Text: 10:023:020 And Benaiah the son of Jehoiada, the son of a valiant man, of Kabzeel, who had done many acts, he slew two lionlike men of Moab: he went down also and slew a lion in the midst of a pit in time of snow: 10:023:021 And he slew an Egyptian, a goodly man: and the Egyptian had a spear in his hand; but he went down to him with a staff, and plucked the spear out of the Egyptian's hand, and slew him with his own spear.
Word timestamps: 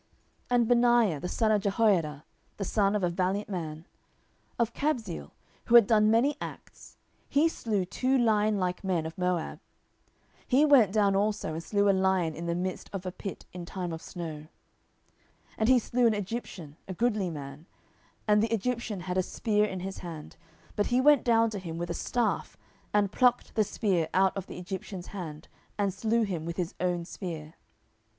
10:023:020 0.01 0.09
And 0.57 0.67
Benaiah 0.67 1.19
the 1.19 1.27
son 1.27 1.51
of 1.51 1.61
Jehoiada, 1.61 2.25
the 2.57 2.63
son 2.65 2.95
of 2.95 3.03
a 3.03 3.09
valiant 3.09 3.47
man, 3.49 3.85
of 4.57 4.73
Kabzeel, 4.73 5.29
who 5.65 5.75
had 5.75 5.85
done 5.85 6.09
many 6.09 6.35
acts, 6.41 6.97
he 7.29 7.47
slew 7.47 7.85
two 7.85 8.17
lionlike 8.17 8.83
men 8.83 9.05
of 9.05 9.15
Moab: 9.15 9.59
he 10.47 10.65
went 10.65 10.91
down 10.91 11.15
also 11.15 11.53
and 11.53 11.63
slew 11.63 11.87
a 11.87 11.93
lion 11.93 12.33
in 12.35 12.47
the 12.47 12.55
midst 12.55 12.89
of 12.91 13.05
a 13.05 13.11
pit 13.11 13.45
in 13.53 13.63
time 13.63 13.93
of 13.93 14.01
snow: 14.01 14.47
10:023:021 15.59 15.59
And 15.59 15.69
he 15.69 15.77
slew 15.77 16.07
an 16.07 16.15
Egyptian, 16.15 16.77
a 16.87 16.95
goodly 16.95 17.29
man: 17.29 17.67
and 18.27 18.41
the 18.41 18.51
Egyptian 18.51 19.01
had 19.01 19.19
a 19.19 19.21
spear 19.21 19.65
in 19.65 19.81
his 19.81 19.99
hand; 19.99 20.35
but 20.75 20.87
he 20.87 20.99
went 20.99 21.23
down 21.23 21.51
to 21.51 21.59
him 21.59 21.77
with 21.77 21.91
a 21.91 21.93
staff, 21.93 22.57
and 22.91 23.11
plucked 23.11 23.53
the 23.53 23.63
spear 23.63 24.09
out 24.15 24.35
of 24.35 24.47
the 24.47 24.57
Egyptian's 24.57 25.09
hand, 25.13 25.47
and 25.77 25.93
slew 25.93 26.23
him 26.23 26.43
with 26.43 26.57
his 26.57 26.73
own 26.79 27.05
spear. 27.05 27.53